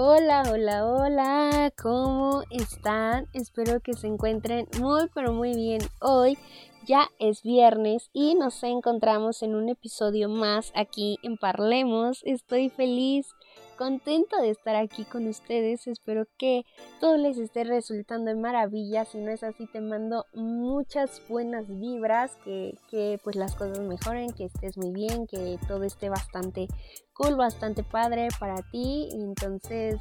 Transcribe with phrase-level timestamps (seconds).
[0.00, 3.26] Hola, hola, hola, ¿cómo están?
[3.32, 6.38] Espero que se encuentren muy, pero muy bien hoy.
[6.86, 12.20] Ya es viernes y nos encontramos en un episodio más aquí en Parlemos.
[12.22, 13.26] Estoy feliz
[13.78, 15.86] contenta de estar aquí con ustedes.
[15.86, 16.64] Espero que
[17.00, 19.04] todo les esté resultando de maravilla.
[19.04, 24.32] Si no es así, te mando muchas buenas vibras, que, que pues las cosas mejoren,
[24.32, 26.66] que estés muy bien, que todo esté bastante
[27.14, 29.08] cool, bastante padre para ti.
[29.12, 29.96] Entonces,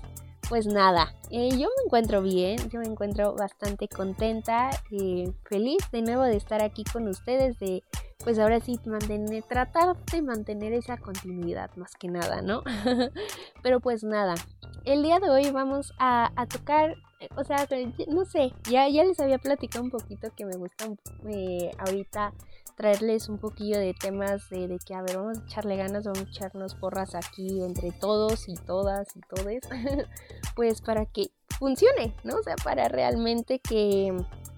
[0.49, 6.01] pues nada, eh, yo me encuentro bien, yo me encuentro bastante contenta y feliz de
[6.01, 7.83] nuevo de estar aquí con ustedes, de
[8.27, 12.61] pues ahora sí mantener, tratar de mantener esa continuidad más que nada, ¿no?
[13.63, 14.35] Pero pues nada,
[14.83, 16.97] el día de hoy vamos a, tocar,
[17.37, 17.65] o sea,
[18.09, 20.87] no sé, ya, ya les había platicado un poquito que me gusta
[21.29, 22.33] eh, ahorita
[22.75, 26.25] traerles un poquillo de temas de, de, que, a ver, vamos a echarle ganas, vamos
[26.25, 29.61] a echarnos porras aquí entre todos y todas y todes,
[30.57, 32.35] pues para que funcione, ¿no?
[32.35, 34.11] O sea, para realmente que,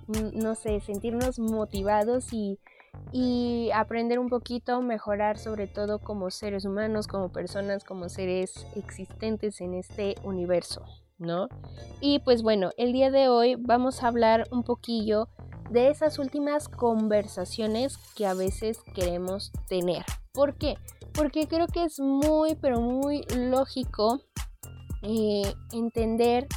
[0.07, 2.57] mm, no sé, sentirnos motivados y
[3.11, 9.61] y aprender un poquito, mejorar sobre todo como seres humanos, como personas, como seres existentes
[9.61, 10.83] en este universo,
[11.17, 11.49] ¿no?
[12.01, 15.27] Y pues bueno, el día de hoy vamos a hablar un poquillo
[15.69, 20.03] de esas últimas conversaciones que a veces queremos tener.
[20.33, 20.77] ¿Por qué?
[21.13, 24.21] Porque creo que es muy, pero muy lógico
[25.01, 26.47] eh, entender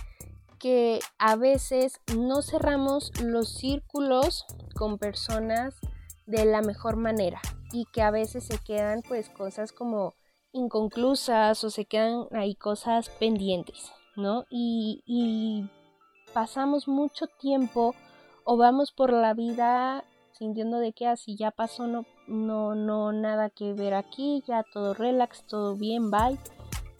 [0.59, 5.75] que a veces no cerramos los círculos con personas
[6.27, 7.41] de la mejor manera
[7.73, 10.15] y que a veces se quedan pues cosas como
[10.53, 14.45] inconclusas o se quedan ahí cosas pendientes, ¿no?
[14.51, 15.69] Y, y
[16.33, 17.95] pasamos mucho tiempo
[18.45, 23.51] o vamos por la vida sintiendo de que así ya pasó, no, no, no, nada
[23.51, 26.39] que ver aquí, ya todo relax, todo bien, bye.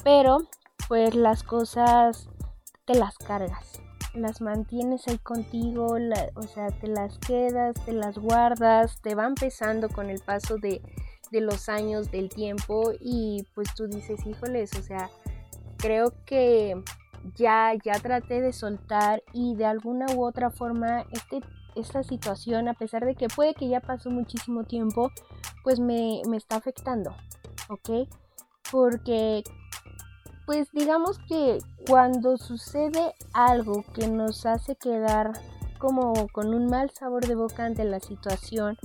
[0.05, 0.43] Pero
[0.89, 2.29] pues las cosas
[2.85, 3.82] te las cargas,
[4.15, 5.97] las mantienes ahí contigo,
[6.35, 10.83] o sea, te las quedas, te las guardas, te van pesando con el paso de,
[11.31, 15.11] de los años, del tiempo y pues tú dices, híjoles, o sea,
[15.79, 16.83] creo que
[17.37, 21.41] ya, ya traté de soltar y de alguna u otra forma este,
[21.75, 25.11] esta situación, a pesar de que puede que ya pasó muchísimo tiempo,
[25.65, 27.15] pues me, me está afectando,
[27.69, 28.09] ¿ok?
[28.71, 29.43] Porque
[30.47, 35.33] pues digamos que cuando sucede algo que nos hace quedar
[35.79, 38.79] como con un mal sabor de boca ante la situación,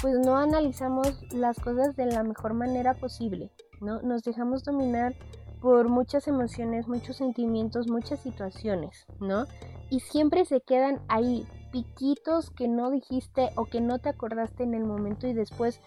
[0.00, 4.02] pues no analizamos las cosas de la mejor manera posible, ¿no?
[4.02, 5.14] Nos dejamos dominar
[5.60, 9.46] por muchas emociones, muchos sentimientos, muchas situaciones, ¿no?
[9.90, 14.74] Y siempre se quedan ahí piquitos que no dijiste o que no te acordaste en
[14.74, 15.80] el momento y después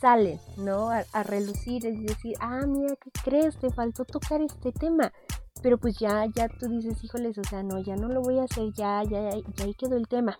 [0.00, 0.90] salen, ¿no?
[0.90, 3.58] A, relucir, es decir, ah, mira, ¿qué crees?
[3.58, 5.12] Te faltó tocar este tema.
[5.62, 8.44] Pero pues ya, ya tú dices, híjoles, o sea, no, ya no lo voy a
[8.44, 10.38] hacer, ya, ya, ya ahí quedó el tema.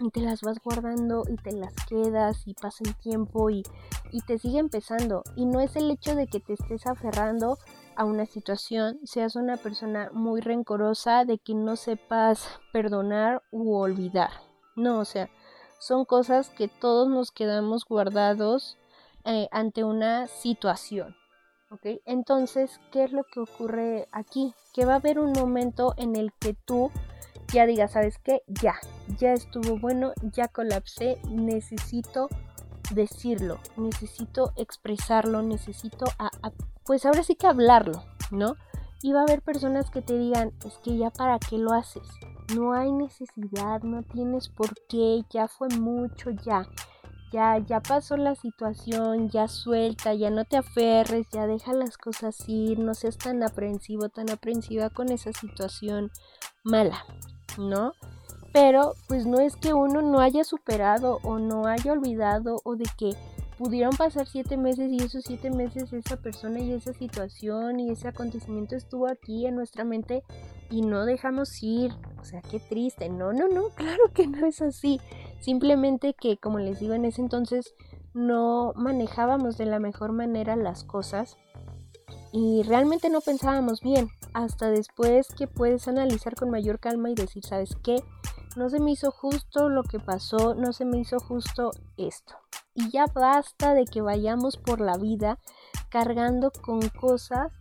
[0.00, 3.62] Y te las vas guardando y te las quedas y pasa el tiempo y,
[4.10, 5.22] y te sigue empezando.
[5.36, 7.58] Y no es el hecho de que te estés aferrando
[7.96, 14.30] a una situación, seas una persona muy rencorosa, de que no sepas perdonar u olvidar.
[14.76, 15.28] No, o sea,
[15.78, 18.78] son cosas que todos nos quedamos guardados
[19.24, 21.16] eh, ante una situación.
[22.04, 24.54] Entonces, ¿qué es lo que ocurre aquí?
[24.74, 26.90] Que va a haber un momento en el que tú
[27.52, 28.42] ya digas, ¿sabes qué?
[28.46, 28.74] Ya,
[29.18, 32.28] ya estuvo bueno, ya colapsé, necesito
[32.94, 36.04] decirlo, necesito expresarlo, necesito
[36.84, 38.56] pues ahora sí que hablarlo, ¿no?
[39.02, 42.08] Y va a haber personas que te digan, es que ya para qué lo haces,
[42.54, 46.68] no hay necesidad, no tienes por qué, ya fue mucho, ya,
[47.32, 52.36] ya, ya pasó la situación, ya suelta, ya no te aferres, ya deja las cosas
[52.46, 56.10] ir, no seas tan aprensivo, tan aprensiva con esa situación
[56.62, 57.04] mala,
[57.58, 57.94] ¿no?
[58.52, 62.84] Pero pues no es que uno no haya superado o no haya olvidado o de
[62.98, 63.16] que
[63.62, 68.08] pudieron pasar siete meses y esos siete meses esa persona y esa situación y ese
[68.08, 70.24] acontecimiento estuvo aquí en nuestra mente
[70.68, 71.92] y no dejamos ir.
[72.20, 73.08] O sea, qué triste.
[73.08, 75.00] No, no, no, claro que no es así.
[75.38, 77.72] Simplemente que, como les digo, en ese entonces
[78.14, 81.36] no manejábamos de la mejor manera las cosas
[82.32, 84.08] y realmente no pensábamos bien.
[84.34, 88.02] Hasta después que puedes analizar con mayor calma y decir, ¿sabes qué?
[88.54, 92.34] No se me hizo justo lo que pasó, no se me hizo justo esto.
[92.74, 95.38] Y ya basta de que vayamos por la vida
[95.88, 97.52] cargando con cosas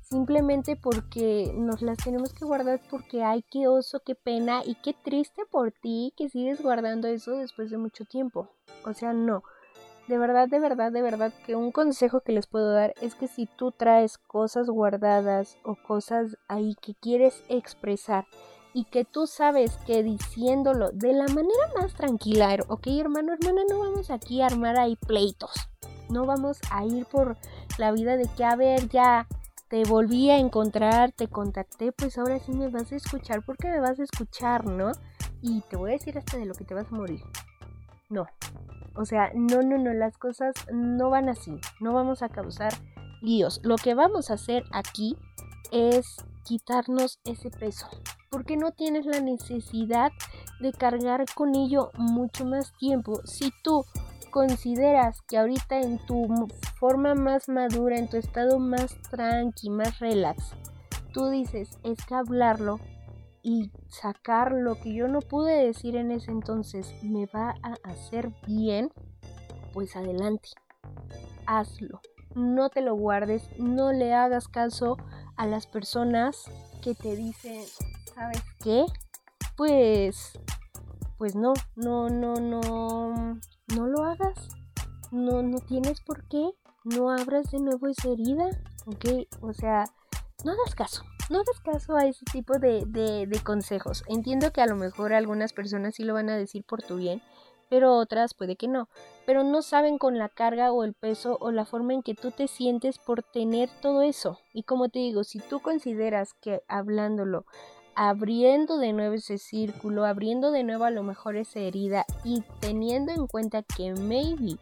[0.00, 4.94] simplemente porque nos las tenemos que guardar porque ay, qué oso, qué pena y qué
[4.94, 8.48] triste por ti que sigues guardando eso después de mucho tiempo.
[8.86, 9.42] O sea, no.
[10.06, 13.28] de verdad, de verdad, de verdad que un consejo que les puedo dar es que
[13.28, 18.26] si tú traes cosas guardadas o cosas ahí que quieres expresar
[18.78, 23.80] y que tú sabes que diciéndolo de la manera más tranquila, ok hermano, hermana, no
[23.80, 25.50] vamos aquí a armar ahí pleitos,
[26.08, 27.36] no vamos a ir por
[27.76, 29.26] la vida de que a ver ya
[29.66, 33.80] te volví a encontrar, te contacté, pues ahora sí me vas a escuchar porque me
[33.80, 34.92] vas a escuchar, ¿no?
[35.42, 37.20] Y te voy a decir hasta de lo que te vas a morir.
[38.08, 38.28] No,
[38.94, 41.60] o sea, no, no, no, las cosas no van así.
[41.80, 42.72] No vamos a causar
[43.22, 43.58] líos.
[43.64, 45.16] Lo que vamos a hacer aquí
[45.72, 47.88] es quitarnos ese peso.
[48.30, 50.12] Porque no tienes la necesidad
[50.60, 53.20] de cargar con ello mucho más tiempo.
[53.24, 53.84] Si tú
[54.30, 56.48] consideras que ahorita en tu
[56.78, 60.52] forma más madura, en tu estado más tranqui, más relax,
[61.12, 62.78] tú dices, es que hablarlo
[63.42, 68.30] y sacar lo que yo no pude decir en ese entonces me va a hacer
[68.46, 68.90] bien,
[69.72, 70.50] pues adelante,
[71.46, 72.00] hazlo.
[72.34, 74.98] No te lo guardes, no le hagas caso
[75.36, 76.44] a las personas
[76.82, 77.64] que te dicen,
[78.18, 78.84] ¿sabes qué?
[79.56, 80.32] Pues,
[81.18, 83.40] pues no, no, no, no,
[83.74, 84.48] no lo hagas.
[85.10, 86.50] No, no tienes por qué.
[86.84, 88.48] No abras de nuevo esa herida,
[88.86, 89.26] ¿ok?
[89.40, 89.84] O sea,
[90.44, 94.02] no hagas caso no hagas caso a ese tipo de, de, consejos.
[94.08, 97.20] Entiendo que a lo mejor algunas personas sí lo van a decir por tu bien,
[97.68, 98.88] pero otras puede que no.
[99.26, 102.30] Pero no saben con la carga o el peso o la forma en que tú
[102.30, 104.38] te sientes por tener todo eso.
[104.54, 107.44] Y como te digo, si tú consideras que hablándolo,
[108.00, 113.10] abriendo de nuevo ese círculo, abriendo de nuevo a lo mejor esa herida y teniendo
[113.10, 114.56] en cuenta que maybe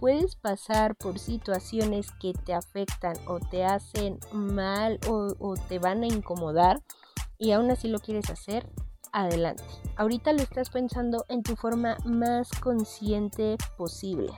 [0.00, 6.06] puedes pasar por situaciones que te afectan o te hacen mal o, te van a
[6.06, 6.80] incomodar
[7.36, 8.66] y aún así lo quieres hacer,
[9.12, 9.64] adelante.
[9.96, 14.32] Ahorita lo estás pensando en tu forma más consciente posible,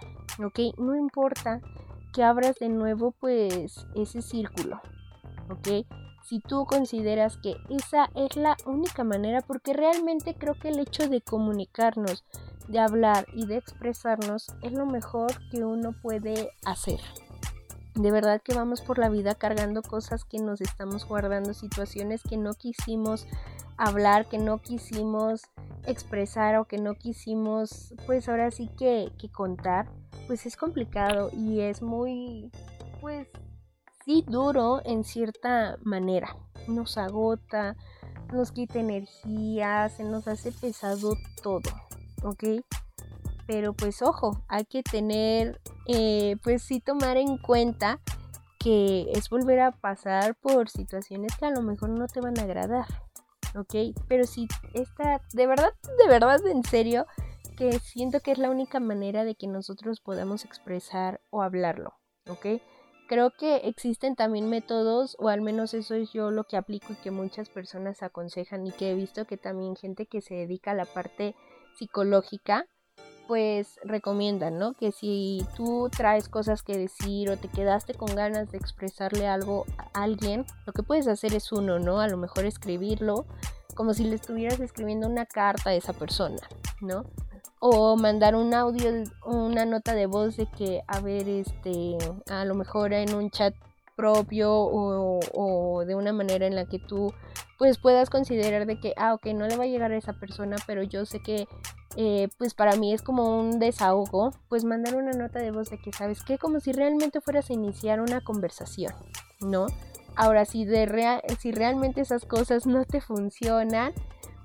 [0.45, 0.77] ¿ok?
[0.77, 1.61] No importa
[2.13, 4.83] que abras de nuevo pues ese círculo,
[5.51, 5.87] ¿ok?
[6.23, 11.09] Si tú consideras que esa es la única manera, porque realmente creo que el hecho
[11.09, 12.25] de comunicarnos,
[12.69, 17.01] de hablar y de expresarnos es lo mejor que uno puede hacer.
[17.95, 22.37] De verdad que vamos por la vida cargando cosas que nos estamos guardando, situaciones que
[22.37, 23.27] no quisimos
[23.77, 25.43] hablar, que no quisimos
[25.87, 29.89] expresar o que no quisimos, pues ahora sí que, que contar,
[30.27, 32.53] pues es complicado y es muy,
[33.01, 33.27] pues
[34.27, 36.37] duro en cierta manera.
[36.69, 37.77] Nos agota,
[38.33, 41.71] nos quita energía, se nos hace pesado todo.
[42.23, 42.45] ¿ok?
[43.47, 48.01] Pero pues ojo, hay que tener, eh, pues sí tomar en cuenta
[48.59, 52.43] que es volver a pasar por situaciones que a lo mejor no te van a
[52.43, 52.87] agradar,
[53.57, 53.97] ¿ok?
[54.07, 57.07] Pero si esta, de verdad, de verdad, en serio,
[57.57, 61.95] que siento que es la única manera de que nosotros podamos expresar o hablarlo,
[62.29, 62.61] ¿ok?
[63.11, 67.03] Creo que existen también métodos, o al menos eso es yo lo que aplico y
[67.03, 70.75] que muchas personas aconsejan y que he visto que también gente que se dedica a
[70.75, 71.35] la parte
[71.77, 72.67] psicológica,
[73.27, 74.75] pues recomiendan, ¿no?
[74.75, 79.67] Que si tú traes cosas que decir o te quedaste con ganas de expresarle algo
[79.77, 81.99] a alguien, lo que puedes hacer es uno, ¿no?
[81.99, 83.27] A lo mejor escribirlo
[83.75, 86.49] como si le estuvieras escribiendo una carta a esa persona,
[86.81, 87.03] ¿no?
[87.61, 88.91] O mandar un audio,
[89.25, 91.97] una nota de voz de que, a ver, este,
[92.31, 93.55] a lo mejor en un chat
[93.97, 97.13] propio o, de una manera en la que tú
[97.59, 100.57] pues puedas considerar de que, ah, ok, no le va a llegar a esa persona,
[100.67, 101.47] pero yo sé que
[101.97, 105.79] eh, pues para mí es como un desahogo, pues mandar una nota de voz de
[105.79, 106.39] que, ¿sabes qué?
[106.39, 108.95] Como si realmente fueras a iniciar una conversación,
[109.41, 109.67] ¿no?
[110.17, 113.93] Ahora, si, de si realmente esas cosas no te funcionan,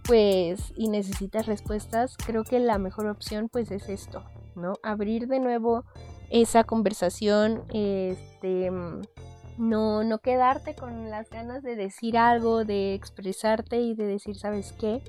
[0.07, 4.23] pues, y necesitas respuestas, creo que la mejor opción, pues, es esto,
[4.55, 4.73] ¿no?
[4.83, 5.83] Abrir de nuevo
[6.29, 8.71] esa conversación, este
[9.57, 14.73] no, no quedarte con las ganas de decir algo, de expresarte y de decir, ¿sabes
[14.73, 15.01] qué?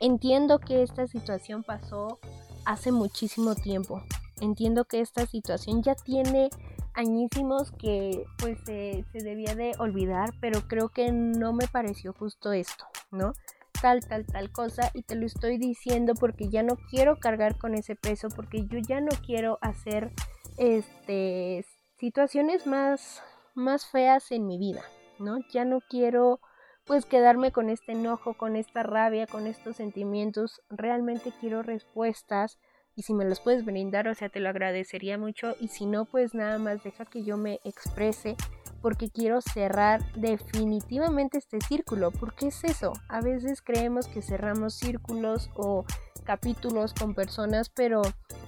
[0.00, 2.18] Entiendo que esta situación pasó
[2.66, 4.02] hace muchísimo tiempo.
[4.40, 6.50] Entiendo que esta situación ya tiene
[6.92, 12.84] añísimos que pues se debía de olvidar, pero creo que no me pareció justo esto,
[13.10, 13.32] ¿no?
[13.80, 17.74] Tal, tal, tal cosa y te lo estoy diciendo porque ya no quiero cargar con
[17.74, 20.10] ese peso, porque yo ya no quiero hacer
[20.56, 21.66] este
[21.98, 23.22] situaciones más
[23.54, 24.82] más feas en mi vida,
[25.18, 25.38] ¿no?
[25.52, 26.40] Ya no quiero
[26.86, 30.60] pues quedarme con este enojo, con esta rabia, con estos sentimientos.
[30.68, 32.58] Realmente quiero respuestas
[32.96, 36.04] y si me los puedes brindar, o sea, te lo agradecería mucho y si no,
[36.04, 38.36] pues nada más deja que yo me exprese
[38.84, 45.50] porque quiero cerrar definitivamente este círculo, porque es eso, a veces creemos que cerramos círculos
[45.54, 45.86] o
[46.24, 48.02] capítulos con personas, pero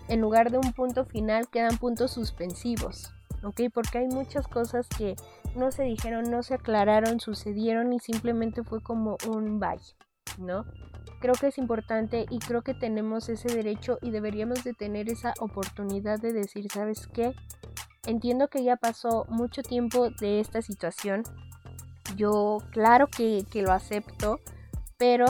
[0.08, 3.14] en lugar de un punto final quedan puntos suspensivos,
[3.44, 3.62] ¿ok?
[3.72, 5.16] Porque hay muchas cosas que
[5.54, 9.80] no se dijeron, no se aclararon, sucedieron y simplemente fue como un bye,
[10.36, 10.66] ¿no?
[11.22, 15.32] Creo que es importante y creo que tenemos ese derecho y deberíamos de tener esa
[15.40, 17.34] oportunidad de decir, ¿sabes qué?
[18.06, 21.24] Entiendo que ya pasó mucho tiempo de esta situación.
[22.16, 24.38] Yo claro que, que lo acepto,
[24.96, 25.26] pero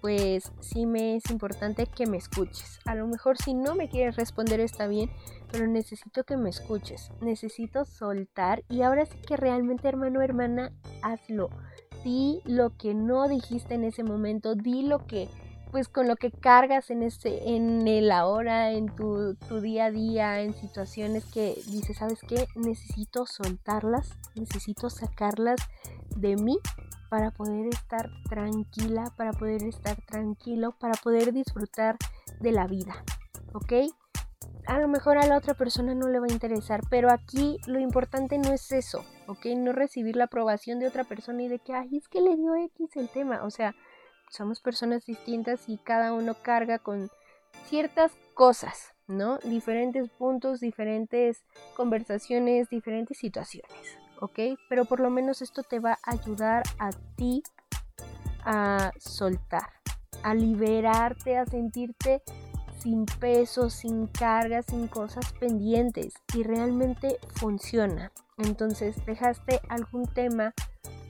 [0.00, 2.78] pues sí me es importante que me escuches.
[2.86, 5.10] A lo mejor si no me quieres responder está bien,
[5.50, 7.10] pero necesito que me escuches.
[7.20, 11.50] Necesito soltar y ahora sí que realmente hermano hermana, hazlo.
[12.04, 15.28] Di lo que no dijiste en ese momento, di lo que
[15.70, 19.90] pues con lo que cargas en este en el ahora, en tu, tu día a
[19.90, 22.46] día, en situaciones que dices, ¿sabes qué?
[22.56, 25.60] Necesito soltarlas, necesito sacarlas
[26.16, 26.58] de mí
[27.08, 31.96] para poder estar tranquila, para poder estar tranquilo, para poder disfrutar
[32.40, 33.04] de la vida,
[33.52, 33.72] ¿ok?
[34.66, 37.80] A lo mejor a la otra persona no le va a interesar, pero aquí lo
[37.80, 39.46] importante no es eso, ¿ok?
[39.56, 42.54] No recibir la aprobación de otra persona y de que, ay, es que le dio
[42.54, 43.74] X el tema, o sea,
[44.30, 47.10] somos personas distintas y cada uno carga con
[47.66, 49.38] ciertas cosas, ¿no?
[49.38, 51.44] Diferentes puntos, diferentes
[51.76, 54.00] conversaciones, diferentes situaciones.
[54.20, 54.38] ¿ok?
[54.68, 57.42] Pero por lo menos esto te va a ayudar a ti
[58.44, 59.68] a soltar,
[60.22, 62.22] a liberarte, a sentirte
[62.78, 68.12] sin peso, sin carga, sin cosas pendientes y realmente funciona.
[68.38, 70.54] Entonces dejaste algún tema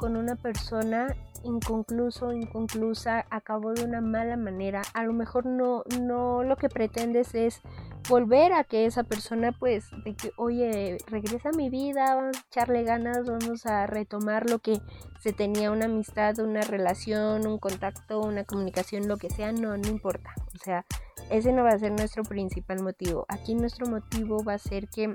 [0.00, 1.14] con una persona
[1.44, 4.80] inconcluso, inconclusa, acabó de una mala manera.
[4.94, 7.60] A lo mejor no, no lo que pretendes es
[8.08, 12.40] volver a que esa persona pues de que oye regresa a mi vida vamos a
[12.48, 14.80] echarle ganas vamos a retomar lo que
[15.20, 19.88] se tenía una amistad una relación un contacto una comunicación lo que sea no no
[19.88, 20.86] importa o sea
[21.30, 25.14] ese no va a ser nuestro principal motivo aquí nuestro motivo va a ser que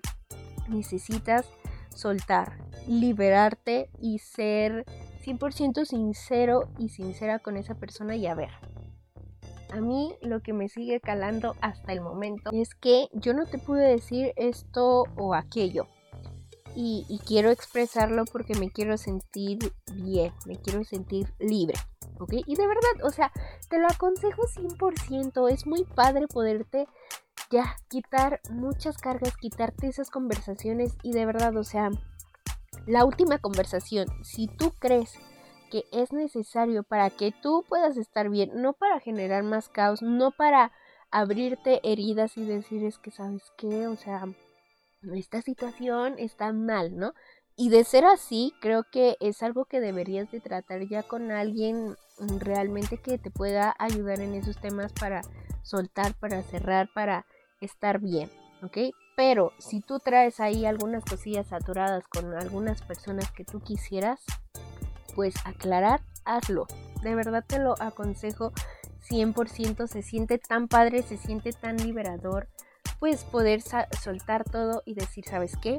[0.69, 1.49] necesitas
[1.89, 4.85] soltar liberarte y ser
[5.23, 8.51] 100% sincero y sincera con esa persona y a ver
[9.75, 13.57] a mí lo que me sigue calando hasta el momento es que yo no te
[13.57, 15.87] pude decir esto o aquello.
[16.77, 19.59] Y, quiero expresarlo porque me quiero sentir
[19.93, 21.75] bien, me quiero sentir libre.
[22.19, 22.33] ¿Ok?
[22.45, 23.31] Y de verdad, o sea,
[23.69, 25.49] te lo aconsejo 100%.
[25.49, 26.85] Es muy padre poderte
[27.49, 31.91] ya quitar muchas cargas, quitarte esas conversaciones y de verdad, o sea,
[32.87, 35.13] la última conversación, si tú crees
[35.71, 40.31] que es necesario para que tú puedas estar bien, no para generar más caos, no
[40.31, 40.71] para
[41.11, 44.25] abrirte heridas y decir es que sabes qué, o sea,
[45.13, 47.13] esta situación está mal, ¿no?
[47.57, 51.95] Y de ser así, creo que es algo que deberías de tratar ya con alguien
[52.39, 55.21] realmente que te pueda ayudar en esos temas para
[55.63, 57.25] soltar, para cerrar, para
[57.61, 58.29] estar bien,
[58.61, 58.77] ¿ok?
[59.15, 64.19] Pero si tú traes ahí algunas cosillas saturadas con algunas personas que tú quisieras,
[65.15, 66.67] pues aclarar, hazlo.
[67.01, 68.51] De verdad te lo aconsejo
[69.09, 69.87] 100%.
[69.87, 72.47] Se siente tan padre, se siente tan liberador.
[72.99, 75.77] Pues poder soltar todo y decir, ¿sabes qué?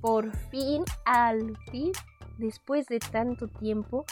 [0.00, 1.92] Por fin, al fin,
[2.38, 4.04] después de tanto tiempo,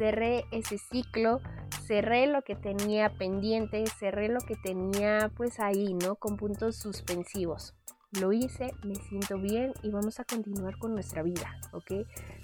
[0.00, 1.42] cerré ese ciclo,
[1.86, 6.14] cerré lo que tenía pendiente, cerré lo que tenía pues ahí, ¿no?
[6.14, 7.74] Con puntos suspensivos
[8.18, 11.92] lo hice, me siento bien y vamos a continuar con nuestra vida, ¿ok?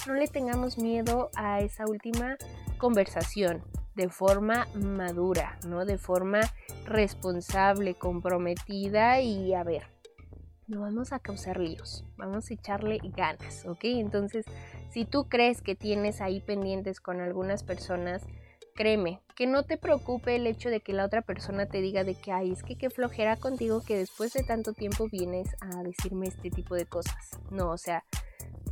[0.06, 2.36] No le tengamos miedo a esa última
[2.78, 3.64] conversación
[3.96, 5.86] de forma madura, ¿no?
[5.86, 6.42] De forma
[6.84, 9.95] responsable, comprometida y a ver,
[10.66, 13.84] no vamos a causar líos, vamos a echarle ganas, ¿ok?
[13.84, 14.44] Entonces,
[14.90, 18.22] si tú crees que tienes ahí pendientes con algunas personas,
[18.76, 22.14] Créeme, que no te preocupe el hecho de que la otra persona te diga de
[22.14, 26.26] que, ay, es que qué flojera contigo que después de tanto tiempo vienes a decirme
[26.26, 27.40] este tipo de cosas.
[27.50, 28.04] No, o sea,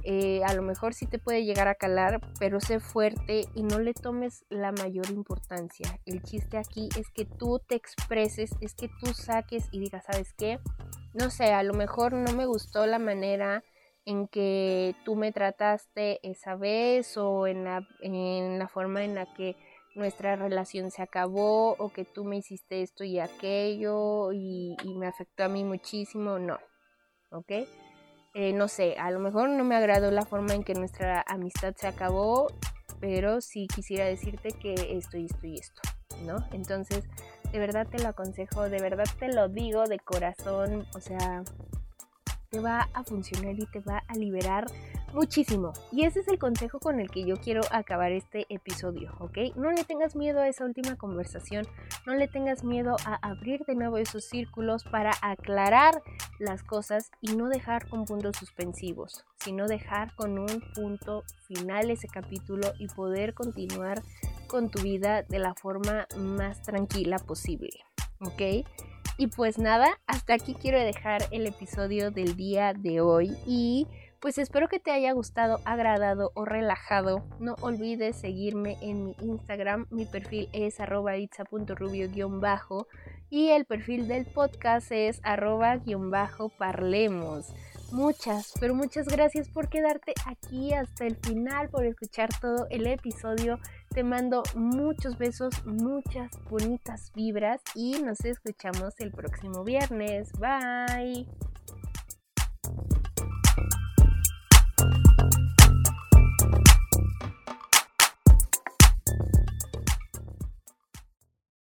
[0.03, 3.79] eh, a lo mejor sí te puede llegar a calar, pero sé fuerte y no
[3.79, 5.99] le tomes la mayor importancia.
[6.05, 10.35] El chiste aquí es que tú te expreses, es que tú saques y digas, ¿sabes
[10.35, 10.59] qué?
[11.15, 13.63] No sé, a lo mejor no me gustó la manera
[14.05, 19.33] en que tú me trataste esa vez o en la, en la forma en la
[19.35, 19.57] que
[19.95, 25.45] nuestra relación se acabó o que tú me hiciste esto y aquello y, me afectó
[25.45, 26.59] a mí muchísimo, no,
[27.31, 27.53] ¿ok?
[28.35, 31.75] Eh, no sé, a lo mejor no me agradó la forma en que nuestra amistad
[31.77, 32.49] se acabó,
[33.01, 35.81] pero sí quisiera decirte que esto y esto y esto,
[36.23, 36.45] ¿no?
[36.53, 37.05] Entonces,
[37.55, 41.45] de verdad te lo aconsejo, de verdad te lo digo de corazón, o sea,
[42.51, 44.67] te va a funcionar y te va a liberar
[45.13, 45.73] muchísimo.
[45.93, 49.55] Y ese es el consejo con el que yo quiero acabar este episodio, ¿ok?
[49.55, 51.65] No le tengas miedo a esa última conversación,
[52.07, 56.03] no le tengas miedo a abrir de nuevo esos círculos para aclarar
[56.41, 62.09] las cosas y no dejar con puntos suspensivos, sino dejar con un punto final ese
[62.09, 64.03] capítulo y poder continuar
[64.55, 67.73] con tu vida de la forma más tranquila posible,
[68.21, 68.65] ¿ok?
[69.19, 73.89] Y pues nada, hasta aquí quiero dejar el episodio del día de hoy y
[74.21, 77.25] pues espero que te haya gustado, agradado o relajado.
[77.41, 79.89] No olvides seguirme en mi Instagram.
[79.91, 82.87] Mi perfil es arroba itza.rubio-bajo
[83.31, 87.53] y el perfil del podcast es arroba-parlemos.
[87.95, 93.61] Muchas, pero muchas gracias por quedarte aquí hasta el final, por escuchar todo el episodio.
[93.95, 100.33] Te mando muchos besos, muchas bonitas vibras y nos escuchamos el próximo viernes.
[100.33, 101.29] Bye.